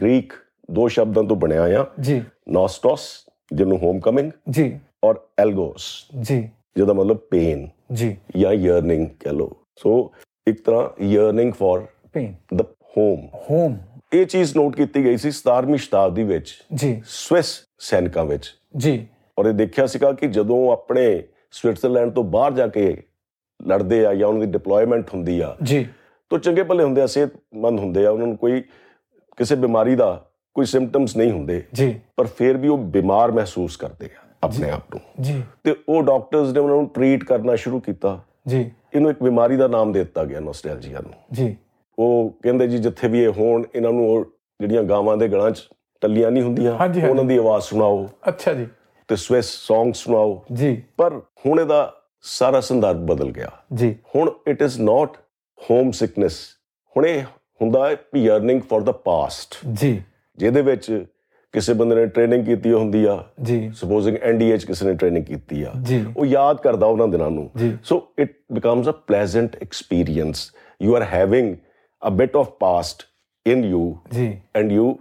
[0.00, 0.32] ਗ੍ਰੀਕ
[0.70, 6.92] ਦੋ ਸ਼ਬਦਾਂ ਤੋਂ ਬਣਿਆ ਆ। ਜੀ। ਨੋਸਟੋਸ ਜਿਹਨੂੰ ਹੋਮ ਕਮਿੰਗ ਜੀ। ਔਰ ਐਲਗੋਸ ਜੀ। ਜਿਹਦਾ
[6.92, 10.12] ਮਤਲਬ ਪੇਨ ਜੀ। ਜਾਂ ਯਰਨਿੰਗ ਕਹ ਲੋ ਸੋ
[10.46, 11.80] ਇੱਕ ਤਰ੍ਹਾਂ yearning for
[12.12, 13.78] pain the home home
[14.12, 19.06] ਇਹ ਚੀਜ਼ ਨੋਟ ਕੀਤੀ ਗਈ ਸੀ 17ਵੀਂ ਸ਼ਤਾਬਦੀ ਵਿੱਚ। ਜੀ। ਸਵਿਸ ਸੈਨਿਕਾਂ ਵਿੱਚ। ਜੀ।
[19.38, 21.22] ਔਰ ਇਹ ਦੇਖਿਆ ਸੀਗਾ ਕਿ ਜਦੋਂ ਆਪਣੇ
[21.52, 23.02] ਸਵਿਟਜ਼ਰਲੈਂਡ ਤੋਂ ਬਾਹਰ ਜਾ ਕੇ
[23.68, 25.86] ਲੜਦੇ ਆ ਜਾਂ ਉਹਨਾਂ ਦੀ ਡਿਪਲੋਇਮੈਂਟ ਹੁੰਦੀ ਆ। ਜੀ।
[26.30, 28.60] ਤੋ ਚੰਗੇ ਭਲੇ ਹੁੰਦੇ ਆ ਸਿਹਤਮੰਦ ਹੁੰਦੇ ਆ ਉਹਨਾਂ ਨੂੰ ਕੋਈ
[29.36, 34.06] ਕਿਸੇ ਬਿਮਾਰੀ ਦਾ ਕੋਈ ਸਿੰਪਟਮਸ ਨਹੀਂ ਹੁੰਦੇ। ਜੀ। ਪਰ ਫਿਰ ਵੀ ਉਹ ਬਿਮਾਰ ਮਹਿਸੂਸ ਕਰਦੇ
[34.06, 38.20] ਆ ਆਪਣੇ ਆਪ ਨੂੰ। ਜੀ। ਤੇ ਉਹ ਡਾਕਟਰਸ ਨੇ ਉਹਨਾਂ ਨੂੰ ਟ੍ਰੀਟ ਕਰਨਾ ਸ਼ੁਰੂ ਕੀਤਾ।
[38.48, 41.56] ਜੀ। ਇਹਨੂੰ ਇੱਕ ਬਿਮਾਰੀ ਦਾ ਨਾਮ ਦੇ ਦਿੱਤਾ ਗਿਆ ਨੋਸਟੈਲਜੀਆ ਨੂੰ। ਜੀ।
[41.98, 44.24] ਉਹ ਕਹਿੰਦੇ ਜੀ ਜਿੱਥੇ ਵੀ ਇਹ ਹੋਣ ਇਹਨਾਂ ਨੂੰ ਉਹ
[44.60, 45.68] ਜਿਹੜੀਆਂ ਗਾਵਾਂ ਦੇ ਗਲਾਂ 'ਚ
[46.00, 48.66] ਟੱਲੀਆਂ ਨਹੀਂ ਹੁੰਦੀਆਂ। ਉਹਨਾਂ ਦੀ ਆਵਾਜ਼ ਸੁਣਾਓ। ਅੱਛਾ ਜੀ।
[49.08, 54.62] ਤੇ ਸਵਿਸ Song ਸੁਣਾਓ। ਜੀ। ਪਰ ਹੁਣ ਇਹਦਾ ਸਾਰਾ ਸੰਦਰਭ ਬਦਲ ਗਿਆ। ਜੀ। ਹੁਣ it
[54.62, 55.16] is not
[55.70, 56.38] home sickness
[56.96, 57.22] ਹੁਣ ਇਹ
[57.62, 60.02] ਹੁੰਦਾ ਹੈ ਯਰਨਿੰਗ ਫॉर ਦਾ ਪਾਸਟ ਜੀ।
[60.38, 61.04] ਜਿਹਦੇ ਵਿੱਚ
[61.52, 65.72] ਕਿਸੇ ਬੰਦੇ ਨੇ ਟ੍ਰੇਨਿੰਗ ਕੀਤੀ ਹੁੰਦੀ ਆ। ਜੀ। ਸਪੋਜ਼ਿੰਗ ਐਨਡੀਐਚ ਕਿਸੇ ਨੇ ਟ੍ਰੇਨਿੰਗ ਕੀਤੀ ਆ।
[66.16, 67.50] ਉਹ ਯਾਦ ਕਰਦਾ ਉਹਨਾਂ ਦਿਨਾਂ ਨੂੰ।
[67.84, 71.56] So it becomes a pleasant experience you are having
[72.08, 73.02] a bit of past
[73.46, 74.98] in you ਜੀ। And you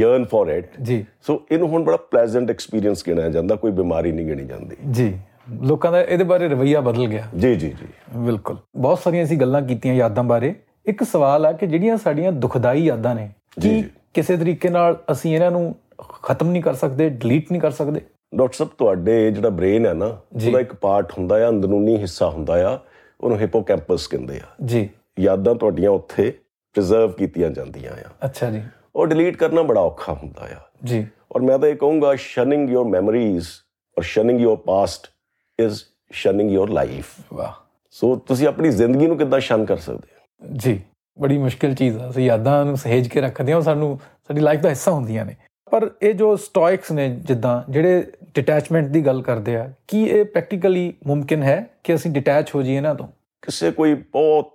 [0.00, 4.26] yearn for it ਜੀ। ਸੋ ਇਹਨੂੰ ਹੁਣ ਬੜਾ ਪਲੇਜ਼ੈਂਟ ਐਕਸਪੀਰੀਅੰਸ ਗਿਣਿਆ ਜਾਂਦਾ। ਕੋਈ ਬਿਮਾਰੀ ਨਹੀਂ
[4.26, 5.18] ਗਿਣੀ ਜਾਂਦੀ। ਜੀ।
[5.62, 9.62] ਲੋਕਾਂ ਦਾ ਇਹਦੇ ਬਾਰੇ ਰਵਈਆ ਬਦਲ ਗਿਆ। ਜੀ ਜੀ ਜੀ। ਬਿਲਕੁਲ। ਬਹੁਤ ਸਾਰੀਆਂ ਅਸੀਂ ਗੱਲਾਂ
[9.62, 10.54] ਕੀਤੀਆਂ ਯਾਦਾਂ ਬਾਰੇ।
[10.86, 15.34] ਇੱਕ ਸਵਾਲ ਆ ਕਿ ਜਿਹੜੀਆਂ ਸਾਡੀਆਂ ਦੁਖਦਾਈ ਯਾਦਾਂ ਨੇ ਜੀ, ਕੀ। ਕਿਸੇ ਤਰੀਕੇ ਨਾਲ ਅਸੀਂ
[15.34, 15.76] ਇਹਨਾਂ ਨੂੰ
[16.22, 18.00] ਖਤਮ ਨਹੀਂ ਕਰ ਸਕਦੇ ਡਿਲੀਟ ਨਹੀਂ ਕਰ ਸਕਦੇ?
[18.34, 22.74] ਡਾਕਟਰ ਸਾਹਿਬ ਤੁਹਾਡੇ ਜਿਹੜਾ ਬ੍ਰੇਨ ਹੈ ਨਾ। ਉਹਦਾ ਇੱਕ ਪਾਰਟ ਹੁੰਦਾ ਆ ਅੰਦਰੂਨੀ ਹਿੱਸਾ ਹੁੰਦਾ
[22.74, 22.78] ਆ
[23.20, 24.88] ਉਹਨੂੰ ਹਿਪੋਕੈਂਪਸ ਕਹਿੰਦੇ ਆ। ਜੀ।
[25.20, 26.30] ਯਾਦਾਂ ਤੁਹਾਡੀਆਂ ਉੱਥੇ
[26.74, 28.62] ਪ੍ਰੀਜ਼ਰਵ ਕੀਤੀਆਂ ਜਾਂਦੀਆਂ ਆ। ਅੱਛਾ ਜੀ।
[28.96, 32.88] ਉਹ ਡਿਲੀਟ ਕਰਨਾ ਬੜਾ ਔਖਾ ਹੁੰਦਾ ਆ। ਜੀ। ਔਰ ਮੈਂ ਤਾਂ ਇਹ ਕਹੂੰਗਾ ਸ਼ਨਿੰਗ ਯੋਰ
[32.88, 33.46] ਮੈਮਰੀਜ਼
[33.98, 35.06] ਔਰ shunning your past
[35.60, 37.52] is shunning your life ਵਾਹ।
[37.90, 40.48] ਸੋ ਤੁਸੀਂ ਆਪਣੀ ਜ਼ਿੰਦਗੀ ਨੂੰ ਕਿੱਦਾਂ ਸ਼ਨ ਕਰ ਸਕਦੇ ਹੋ?
[40.56, 40.80] ਜੀ
[41.20, 43.98] ਬੜੀ ਮੁਸ਼ਕਿਲ ਚੀਜ਼ ਆ। ਅਸੀਂ ਯਾਦਾਂ ਨੂੰ ਸਹੇਜ ਕੇ ਰੱਖਦੇ ਹਾਂ ਸਾਨੂੰ
[44.28, 45.36] ਸਾਡੀ ਲਾਈਫ ਦਾ ਹਿੱਸਾ ਹੁੰਦੀਆਂ ਨੇ।
[45.70, 50.94] ਪਰ ਇਹ ਜੋ ਸਟੋਇਕਸ ਨੇ ਜਿੱਦਾਂ ਜਿਹੜੇ ਡਿਟੈਚਮੈਂਟ ਦੀ ਗੱਲ ਕਰਦੇ ਆ ਕੀ ਇਹ ਪ੍ਰੈਕਟੀਕਲੀ
[51.06, 53.08] ਮੁਮਕਿਨ ਹੈ ਕਿ ਅਸੀਂ ਡਿਟੈਚ ਹੋ ਜਾਈਏ ਇਹਨਾਂ ਤੋਂ?
[53.42, 54.50] ਕਿਸੇ ਕੋਈ ਬਹੁਤ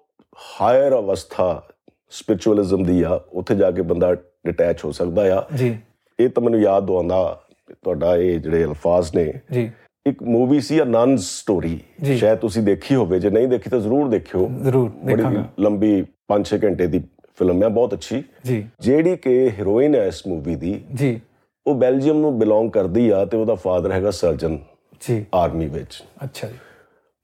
[0.61, 1.63] ਹਾਇਰ ਅਵਸਥਾ
[2.09, 5.77] ਸਪਿਰਚੁਅਲਿਜ਼ਮ ਦੀ ਆ ਉੱਥੇ ਜਾ ਕੇ ਬੰਦਾ ਡਿਟੈਚ ਹੋ ਸਕਦਾ ਆ। ਜੀ।
[6.19, 7.41] ਇਹ ਤਾਂ ਮੈਨੂੰ ਯਾਦ ਦਵਾਉਂਦਾ
[7.71, 9.71] ਤੁਹਾਡਾ ਇਹ ਜਿਹੜੇ ਅਲਫਾਜ਼ ਨੇ। ਜੀ।
[10.05, 11.79] ਇੱਕ ਮੂਵੀ ਸੀ ਅ ਨਨਸ ਸਟੋਰੀ।
[12.17, 15.23] ਸ਼ਾਇਦ ਤੁਸੀਂ ਦੇਖੀ ਹੋਵੇ ਜੇ ਨਹੀਂ ਦੇਖੀ ਤਾਂ ਜ਼ਰੂਰ ਦੇਖਿਓ। ਜ਼ਰੂਰ ਬੜੀ
[15.59, 16.99] ਲੰਬੀ 5-6 ਘੰਟੇ ਦੀ
[17.35, 21.21] ਫਿਲਮ ਹੈ ਬਹੁਤ ਅੱਛੀ। ਜੀ। ਜਿਹੜੀ ਕਿ ਹੀਰੋਇਨ ਹੈ ਇਸ ਮੂਵੀ ਦੀ ਜੀ।
[21.67, 24.59] ਉਹ ਬੈਲਜੀਅਮ ਨੂੰ ਬਿਲੋਂਗ ਕਰਦੀ ਆ ਤੇ ਉਹਦਾ ਫਾਦਰ ਹੈਗਾ ਸਰਜਨ
[25.07, 26.53] ਜੀ। ਆਰਮੀ ਵਿੱਚ। ਅੱਛਾ ਜੀ।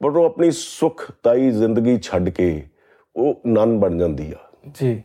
[0.03, 2.63] ਬਟ ਉਹ ਆਪਣੀ ਸੁਖਦਾਈ ਜ਼ਿੰਦਗੀ ਛੱਡ ਕੇ
[3.15, 4.37] ਉਹ ਨਨ ਬਣ ਜਾਂਦੀ ਆ।
[4.73, 5.01] ਜੀ।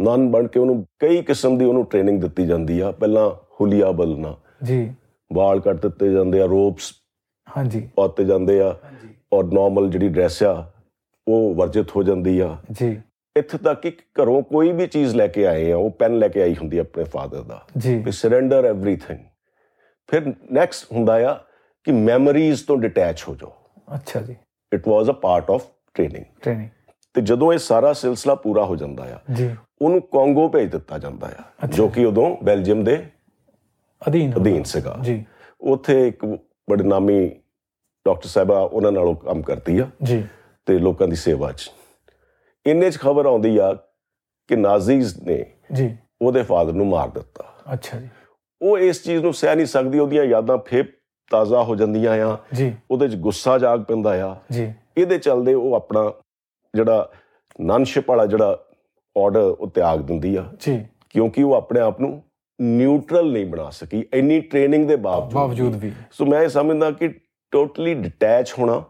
[0.00, 3.30] ਨਨ ਬਣ ਕੇ ਉਹਨੂੰ ਕਈ ਕਿਸਮ ਦੀ ਉਹਨੂੰ ਟ੍ਰੇਨਿੰਗ ਦਿੱਤੀ ਜਾਂਦੀ ਆ। ਪਹਿਲਾਂ
[3.60, 4.92] ਹੁਲੀਆ ਬਲਣਾ ਜੀ।
[5.32, 6.92] ਵਾਲ ਕੱਟ ਦਿੱਤੇ ਜਾਂਦੇ ਆ ਰੋਪਸ
[7.48, 10.72] ਹਾਂਜੀ। ਪਾਤੇ ਜਾਂਦੇ ਆ ਹਾਂਜੀ। ਔਰ ਨਾਰਮਲ ਜਿਹੜੀ ਡਰੈਸ ਆ
[11.28, 13.00] ਉਹ ਵਰਜਿਤ ਹੋ ਜਾਂਦੀ ਆ। ਜੀ।
[13.36, 16.42] ਇੱਥੇ ਤੱਕ ਕਿ ਘਰੋਂ ਕੋਈ ਵੀ ਚੀਜ਼ ਲੈ ਕੇ ਆਏ ਆ ਉਹ ਪੈਨ ਲੈ ਕੇ
[16.42, 19.18] ਆਈ ਹੁੰਦੀ ਆਪਣੇ ਫਾਦਰ ਦਾ। ਜੀ। ਵੀ ਸਰੈਂਡਰ ਐਵਰੀਥਿੰਗ
[20.08, 21.34] ਫਿਰ ਨੈਕਸਟ ਹੁੰਦਾ ਆ
[21.84, 23.52] ਕਿ ਮੈਮਰੀਜ਼ ਤੋਂ ਡਿਟੈਚ ਹੋ ਜਾਓ।
[23.94, 24.36] ਅੱਛਾ ਜੀ।
[24.72, 26.68] It was a part of training training
[27.14, 29.50] ਤੇ ਜਦੋਂ ਇਹ ਸਾਰਾ ਸਿਲਸਿਲਾ ਪੂਰਾ ਹੋ ਜਾਂਦਾ ਆ ਜੀ।
[29.82, 31.30] ਉਹਨੂੰ ਕਾਂਗੋ ਭੇਜ ਦਿੱਤਾ ਜਾਂਦਾ
[31.62, 32.96] ਆ ਜੋ ਕਿ ਉਦੋਂ ਬੈਲਜੀਅਮ ਦੇ
[34.08, 35.24] ਅਧੀਨ। ਅਧੀਨ ਸੀਗਾ। ਜੀ।
[35.60, 36.24] ਉੱਥੇ ਇੱਕ
[36.70, 37.28] ਬੜੇ ਨਾਮੀ
[38.06, 40.26] ਡਾਕਟਰ ਸਾਹਿਬਾ ਉਹਨਾਂ ਨਾਲ ਕੰਮ ਕਰਦੀ ਆ ਜੀ।
[40.66, 41.72] ਤੇ ਲੋਕਾਂ ਦੀ ਸੇਵਾ 'ਚ।
[42.66, 43.74] ਇੰਨੇ 'ਚ ਖਬਰ ਆਉਂਦੀ ਆ
[44.46, 48.08] ਕਿ ਨਾਜ਼ੀਜ਼ ਨੇ ਜੀ। ਉਹਦੇ ਫਾਦਰ ਨੂੰ ਮਾਰ ਦਿੱਤਾ। ਅੱਛਾ ਜੀ।
[48.62, 50.92] ਉਹ ਇਸ ਚੀਜ਼ ਨੂੰ ਸਹਿ ਨਹੀਂ ਸਕਦੀ ਉਹਦੀਆਂ ਯਾਦਾਂ ਫੇਰ
[51.30, 55.74] ਤਾਜ਼ਾ ਹੋ ਜਾਂਦੀਆਂ ਆ। ਜੀ। ਉਹਦੇ 'ਚ ਗੁੱਸਾ ਜਾਗ ਪੈਂਦਾ ਆ। ਜੀ। ਇਹਦੇ ਚੱਲਦੇ ਉਹ
[55.74, 56.12] ਆਪਣਾ
[56.74, 57.10] ਜਿਹੜਾ
[57.60, 58.64] ਨਨਸ਼ਿਪ ਵਾਲਾ ਜਿਹੜਾ
[59.18, 62.22] ਆਰਡਰ ਉਹ ਤਿਆਗ ਦਿੰਦੀ ਆ। ਜੀ। ਕਿਉਂਕਿ ਉਹ ਆਪਣੇ ਆਪ ਨੂੰ
[62.60, 67.08] ਨਿਊਟਰਲ ਨਹੀਂ ਬਣਾ ਸਕੀ ਇੰਨੀ ਟ੍ਰੇਨਿੰਗ ਦੇ ਬਾਵਜੂਦ ਬਾਵਜੂਦ ਵੀ। ਸੋ ਮੈਂ ਇਹ ਸਮਝਦਾ ਕਿ
[67.50, 68.84] ਟੋਟਲੀ ਡਿਟੈਚ ਹੋਣਾ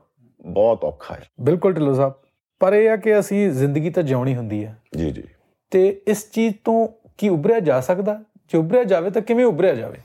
[0.46, 2.12] ਬਹੁਤ ਔਖਾ ਹੈ। ਬਿਲਕੁਲ ਢਿੱਲੋਂ ਸਾਹਿਬ
[2.60, 5.22] ਪਰ ਇਹ ਆ ਕਿ ਅਸੀਂ ਜ਼ਿੰਦਗੀ ਤਾਂ ਜਿਉਣੀ ਹੁੰਦੀ ਹੈ। ਜੀ ਜੀ।
[5.70, 8.22] ਤੇ ਇਸ ਚੀਜ਼ ਤੋਂ ਕੀ ਉਭਰਿਆ ਜਾ ਸਕਦਾ?
[8.38, 9.98] ਜੇ ਉਭਰਿਆ ਜਾਵੇ ਤਾਂ ਕਿਵੇਂ ਉਭਰਿਆ ਜਾਵੇ?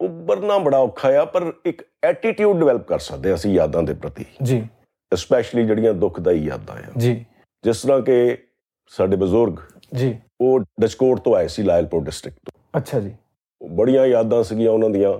[0.00, 4.66] ਉੱਭਰਨਾ ਬੜਾ ਔਖਾ ਆ ਪਰ ਇੱਕ ਐਟੀਟਿਊਡ ਡਿਵੈਲਪ ਕਰ ਸਕਦੇ ਅਸੀਂ ਯਾਦਾਂ ਦੇ ਪ੍ਰਤੀ। ਜੀ।
[5.14, 7.24] ਸਪੈਸ਼ਲੀ ਜਿਹੜੀਆਂ ਦੁਖਦਾਈ ਯਾਦਾਂ ਆ। ਜੀ।
[7.64, 8.38] ਜਿਸ ਤਰ੍ਹਾਂ ਕਿ
[8.88, 9.56] ਸਾਡੇ ਬਜ਼ੁਰਗ
[9.94, 13.14] ਜੀ। ਉਹ ਡਚਕੋਟ ਤੋਂ ਆਏ ਸੀ ਲਾਇਲਪੁਰ ਡਿਸਟ੍ਰਿਕਟ ਅੱਛਾ ਜੀ।
[13.72, 15.18] ਬੜੀਆਂ ਯਾਦਾਂ ਸੀਗੀਆਂ ਉਹਨਾਂ ਦੀਆਂ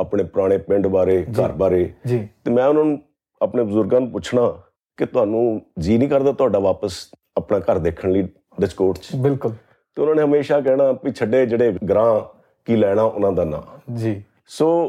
[0.00, 3.02] ਆਪਣੇ ਪੁਰਾਣੇ ਪਿੰਡ ਬਾਰੇ ਘਰ ਬਾਰੇ। ਜੀ। ਤੇ ਮੈਂ ਉਹਨਾਂ ਨੂੰ
[3.42, 4.62] ਆਪਣੇ ਬਜ਼ੁਰਗਾਂ ਨੂੰ ਪੁੱਛਣਾ
[4.96, 8.28] ਕਿ ਤੁਹਾਨੂੰ ਜੀ ਨਹੀਂ ਕਰਦਾ ਤੁਹਾਡਾ ਵਾਪਸ ਆਪਣਾ ਘਰ ਦੇਖਣ ਲਈ
[8.60, 9.08] ਡਚਕੋਟ 'ਚ?
[9.16, 9.52] ਬਿਲਕੁਲ।
[9.94, 12.20] ਤੇ ਉਹਨਾਂ ਨੇ ਹਮੇਸ਼ਾ ਕਹਿਣਾ ਵੀ ਛੱਡੇ ਜਿਹੜੇ ਗ੍ਰਾਂ
[12.64, 14.88] ਕੀ ਲੈਣਾ ਉਹਨਾਂ ਦਾ ਨਾਂ। ਜੀ। ਸੋ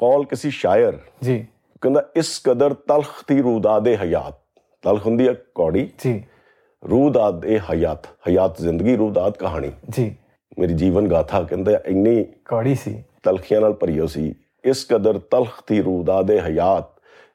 [0.00, 1.46] ਕੌਲ ਕਿਸੇ ਸ਼ਾਇਰ ਜੀ।
[1.80, 4.38] ਕਹਿੰਦਾ ਇਸ ਕਦਰ ਤਲਖ ਥੀ ਰੂਦਾਦੇ ਹਯਾਤ।
[4.82, 6.24] ਤਲਖ ਹੁੰਦੀ ਹੈ ਕੌੜੀ। ਜੀ।
[6.90, 10.16] ਰੂਦਾਦ ਹਯਾਤ ਹਯਾਤ ਜ਼ਿੰਦਗੀ ਰੂਦਾਦ ਕਹਾਣੀ। ਜੀ।
[10.59, 15.61] ਮੇਰੀ ਜੀਵਨ ਗਾਥਾ ਕਹਿੰਦਾ ਇੰਨੀ ਕੌੜੀ ਸੀ ਤਲਖੀਆਂ ਨਾਲ ਭਰੀ ਹੋ ਸੀ ਇਸ ਕਦਰ ਤਲਖ
[15.67, 16.89] ਥੀ ਰੂਦਾਦੇ ਹਯਾਤ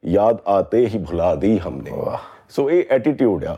[0.04, 2.18] ਯਾਦ ਆਤੇ ਹੀ ਭੁਲਾ ਦੀ ਹਮਨੇ ਵਾਹ
[2.48, 3.56] ਸੋ ਇਹ ਐਟੀਟਿਊਡ ਆ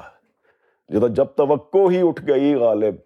[0.91, 2.97] ਜਦੋਂ ਜਬ ਤਵੱਕੋ ਹੀ ਉੱਠ ਗਈ ਗਾਲਿਬ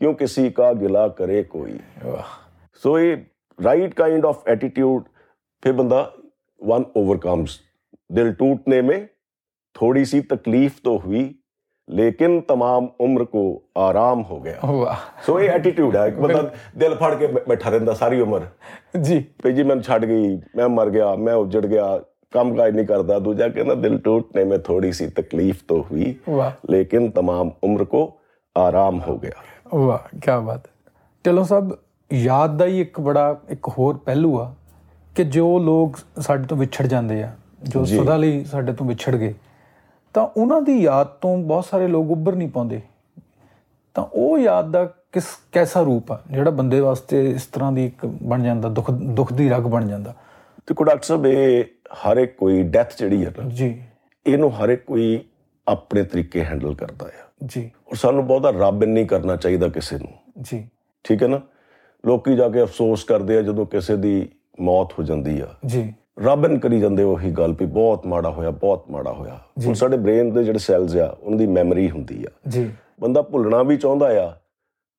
[0.00, 2.46] ਕਿਉਂ ਕਿਸੇ ਕਾ ਗਿਲਾ ਕਰੇ ਕੋਈ ਵਾਹ
[2.82, 3.12] सो ये
[3.58, 5.04] राइट काइंड ऑफ एटीट्यूड
[5.62, 6.00] फिर बंदा
[6.60, 7.58] वन ओवरकम्स
[8.12, 9.06] दिल टूटने में
[9.76, 11.24] थोड़ी सी तकलीफ तो हुई
[11.89, 13.41] ਲੇਕਿਨ तमाम ਉਮਰ ਕੋ
[13.77, 14.95] ਆਰਾਮ ਹੋ ਗਿਆ।
[15.25, 16.43] ਸੋ ਇਹ ਐਟੀਟਿਊਡ ਹੈ ਬੰਦਾ
[16.77, 18.45] ਦਿਲ ਫੜ ਕੇ ਬੈਠਾ ਰਹਿੰਦਾ ਸਾਰੀ ਉਮਰ।
[19.01, 21.99] ਜੀ। ਵੀ ਜੀ ਮੈਨੂੰ ਛੱਡ ਗਈ ਮੈਂ ਮਰ ਗਿਆ ਮੈਂ ਉੱਜੜ ਗਿਆ
[22.33, 26.15] ਕੰਮ ਕਾਜ ਨਹੀਂ ਕਰਦਾ। ਦੂਜਾ ਕਹਿੰਦਾ ਦਿਲ ਟੁੱਟਨੇ ਮੇ ਥੋੜੀ ਸੀ ਤਕਲੀਫ ਤੋਂ ਹੋਈ
[26.69, 28.11] ਲੇਕਿਨ तमाम ਉਮਰ ਕੋ
[28.55, 30.67] ਆਰਾਮ ਹੋ ਗਿਆ। ਵਾਹ ਕੀ ਬਾਤ
[31.25, 31.71] ਚਲੋ ਸਭ
[32.13, 34.53] ਯਾਦ ਦਾ ਹੀ ਇੱਕ ਬੜਾ ਇੱਕ ਹੋਰ ਪਹਿਲੂ ਆ
[35.15, 37.31] ਕਿ ਜੋ ਲੋਕ ਸਾਡੇ ਤੋਂ ਵਿਛੜ ਜਾਂਦੇ ਆ
[37.63, 39.33] ਜੋ। ਸਦਾ ਲਈ ਸਾਡੇ ਤੋਂ ਵਿਛੜ ਗਏ
[40.13, 42.81] ਤਾਂ ਉਹਨਾਂ ਦੀ ਯਾਦ ਤੋਂ ਬਹੁਤ ਸਾਰੇ ਲੋਕ ਉੱਭਰ ਨਹੀਂ ਪਾਉਂਦੇ।
[43.93, 48.05] ਤਾਂ ਉਹ ਯਾਦ ਦਾ ਕਿਸ ਕੈਸਾ ਰੂਪ ਆ ਜਿਹੜਾ ਬੰਦੇ ਵਾਸਤੇ ਇਸ ਤਰ੍ਹਾਂ ਦੀ ਇੱਕ
[48.05, 50.13] ਬਣ ਜਾਂਦਾ ਦੁੱਖ ਦੁੱਖ ਦੀ ਰਗ ਬਣ ਜਾਂਦਾ?
[50.67, 51.63] ਦੇਖੋ ਡਾਕਟਰ ਸਾਹਿਬ ਇਹ
[51.93, 53.83] ਹਰ ਇੱਕ ਕੋਈ ਡੈਥ ਜਿਹੜੀ ਹੈ ਜੀ।
[54.27, 55.25] ਇਹਨੂੰ ਹਰ ਇੱਕ ਕੋਈ
[55.67, 60.13] ਆਪਣੇ ਤਰੀਕੇ ਹੈਂਡਲ ਕਰਦਾ ਆ। ਜੀ। ਔਰ ਸਾਨੂੰ ਬਹੁਤਾ ਰੱਬ ਨਹੀਂ ਕਰਨਾ ਚਾਹੀਦਾ ਕਿਸੇ ਨੂੰ।
[60.41, 60.67] ਜੀ।
[61.03, 61.41] ਠੀਕ ਹੈ ਨਾ?
[62.05, 66.59] ਲੋਕੀ ਜਾ ਕੇ ਅਫਸੋਸ ਕਰਦੇ ਆ ਜਦੋਂ ਕਿਸੇ ਦੀ ਮੌਤ ਹੋ ਜਾਂਦੀ ਆ। ਜੀ। ਰੱਬਨ
[66.59, 70.43] ਕਰੀ ਜਾਂਦੇ ਉਹੀ ਗੱਲ ਵੀ ਬਹੁਤ ਮਾੜਾ ਹੋਇਆ ਬਹੁਤ ਮਾੜਾ ਹੋਇਆ। ਹੁਣ ਸਾਡੇ ਬ੍ਰੇਨ ਦੇ
[70.43, 74.33] ਜਿਹੜੇ ਸੈਲਸ ਆ ਉਹਨਾਂ ਦੀ ਮੈਮਰੀ ਹੁੰਦੀ ਆ। ਜੀ। ਬੰਦਾ ਭੁੱਲਣਾ ਵੀ ਚਾਹੁੰਦਾ ਆ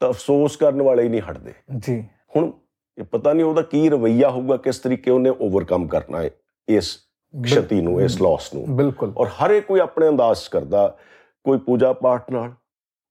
[0.00, 2.04] ਤਾਂ ਅਫਸੋਸ ਕਰਨ ਵਾਲੇ ਹੀ ਨਹੀਂ ਹਟਦੇ। ਜੀ।
[2.37, 2.52] ਹੁਣ
[2.99, 6.31] ਇਹ ਪਤਾ ਨਹੀਂ ਉਹਦਾ ਕੀ ਰਵਈਆ ਹੋਊਗਾ ਕਿਸ ਤਰੀਕੇ ਉਹਨੇ ਓਵਰਕਮ ਕਰਨਾ ਹੈ
[6.69, 6.99] ਇਸ
[7.45, 10.97] ਕਸ਼ਤੀ ਨੂੰ ਇਸ ਲਾਸ ਨੂੰ। ਬਿਲਕੁਲ। ਔਰ ਹਰ ਇੱਕ ਕੋਈ ਆਪਣੇ ਅੰਦਾਜ਼ ਕਰਦਾ
[11.45, 12.52] ਕੋਈ ਪੂਜਾ ਪਾਠ ਨਾਲ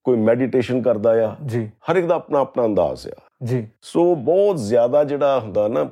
[0.03, 3.11] ਕੋਈ ਮੈਡੀਟੇਸ਼ਨ ਕਰਦਾ ਆ। ਜੀ। ਹਰ ਇੱਕ ਦਾ ਆਪਣਾ ਆਪਣਾ ਅੰਦਾਜ਼ ਆ।
[3.43, 5.89] ਜੀ। ਸੋ ਬਹੁਤ ਜ਼ਿਆਦਾ ਜਿਹੜਾ ਹੁੰਦਾ ਨਾ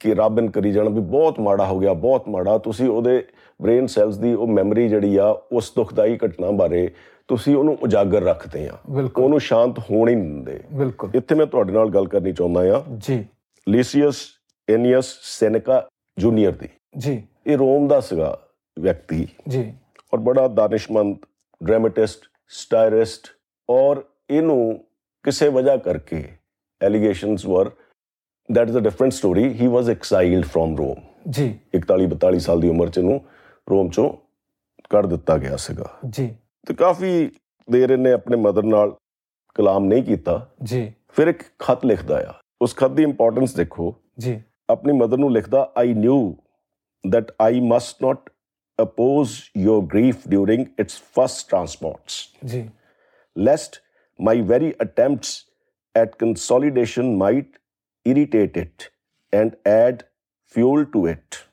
[0.00, 3.26] ਕਿ ਰੱਬਨ ਕਰੀ ਜਾਣਾ ਵੀ ਬਹੁਤ ਮਾੜਾ ਹੋ ਗਿਆ ਬਹੁਤ ਮਾੜਾ। ਤੁਸੀਂ ਉਹਦੇ
[3.62, 6.90] ਬ੍ਰੇਨ ਸੈਲਸ ਦੀ ਉਹ ਮੈਮਰੀ ਜਿਹੜੀ ਆ ਉਸ ਦੁਖਦਾਈ ਘਟਨਾ ਬਾਰੇ
[7.28, 8.78] ਤੁਸੀਂ ਉਹਨੂੰ ਉਜਾਗਰ ਰੱਖਦੇ ਆ।
[9.18, 12.84] ਉਹਨੂੰ ਸ਼ਾਂਤ ਹੋਣ ਹੀ ਨਹੀਂ ਦਿੰਦੇ। ਬਿਲਕੁਲ। ਇੱਥੇ ਮੈਂ ਤੁਹਾਡੇ ਨਾਲ ਗੱਲ ਕਰਨੀ ਚਾਹੁੰਦਾ ਆ।
[12.98, 13.24] ਜੀ।
[13.68, 14.16] ਲੀਸੀਅਸ
[14.70, 15.88] ਐਨੀਅਸ ਸੈਨੇਕਾ
[16.18, 18.38] ਜੂਨੀਅਰ ਦੀ। ਜੀ। ਇਹ ਰੋਮ ਦਾ ਸੀਗਾ
[18.78, 19.74] ਵਿਅਕਤੀ। ਜੀ।
[20.14, 21.16] ਔਰ ਬੜਾ ਦਾਨਿਸ਼ਮੰਦ
[21.64, 23.26] ਡਰਾਮੈਟਿਸਟ ਸਟਾਇਰਿਸਟ
[23.70, 24.84] ਔਰ ਇਹਨੂੰ
[25.22, 26.28] ਕਿਸੇ ਵਜ੍ਹਾ ਕਰਕੇ
[26.82, 27.70] ਐਲੀਗੇਸ਼ਨਸ ਵਰ
[28.48, 31.04] that is a different story he was exiled from rome
[31.36, 33.20] ਜੀ 41 42 ਸਾਲ ਦੀ ਉਮਰ ਚ ਇਹਨੂੰ
[33.70, 34.10] ਰੋਮ ਚੋਂ
[34.90, 36.26] ਕੱਢ ਦਿੱਤਾ ਗਿਆ ਸੀਗਾ ਜੀ
[36.66, 37.10] ਤੇ ਕਾਫੀ
[37.68, 38.94] ਦੇਰ ਇਹਨੇ ਆਪਣੇ ਮਦਰ ਨਾਲ
[39.56, 40.80] ਕਲਾਮ ਨਹੀਂ ਕੀਤਾ ਜੀ
[41.16, 45.70] ਫਿਰ ਇੱਕ ਖਤ ਲਿਖਦਾ ਆ ਉਸ ਖਤ ਦੀ ਇੰਪੋਰਟੈਂਸ ਦੇਖੋ ਜੀ ਆਪਣੀ ਮਦਰ ਨੂੰ ਲਿਖਦਾ
[45.76, 46.34] I knew
[47.04, 48.30] that I must not
[48.78, 52.68] oppose your grief during its first transports, ਜੀ
[53.36, 53.78] lest
[54.18, 55.30] my very attempts
[55.94, 57.58] at consolidation might
[58.04, 58.90] irritate it
[59.32, 60.04] and add
[60.46, 61.44] fuel to it.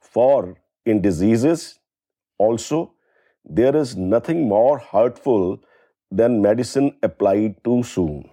[0.00, 1.78] For in diseases
[2.38, 2.92] also
[3.44, 5.60] there is nothing more hurtful
[6.10, 8.30] than medicine applied too soon.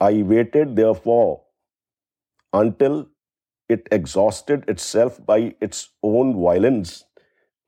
[0.00, 1.42] I waited, therefore,
[2.52, 3.08] until
[3.68, 7.04] it exhausted itself by its own violence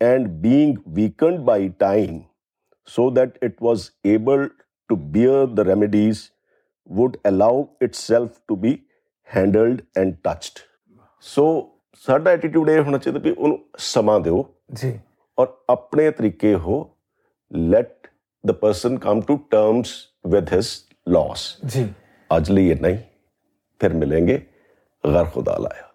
[0.01, 2.27] and being weakened by time,
[2.87, 4.49] so that it was able
[4.89, 6.31] to bear the remedies,
[6.97, 7.55] would allow
[7.87, 8.77] itself to be
[9.29, 10.59] handled and touched
[11.21, 11.45] so
[11.95, 14.99] ਸਾਡਾ attitude ਇਹ ਹੋਣਾ ਚਾਹੀਦਾ ਵੀ ਉਹਨੂੰ ਸਮਾਂ ਦਿਓ ਜੀ।
[15.39, 16.79] ਔਰ ਆਪਣੇ ਤਰੀਕੇ ਹੋ
[17.53, 18.09] let
[18.47, 19.95] the person come to terms
[20.27, 20.71] with his
[21.09, 21.89] loss ਜੀ।
[22.37, 22.99] ਅੱਜ ਲਈ ਇਹ ਨਹੀਂ
[23.81, 24.39] ਫਿਰ ਮਿਲਾਂਗੇ।
[25.05, 25.88] ਗਰ ਖੁਦਾ ਲਾਇਆ।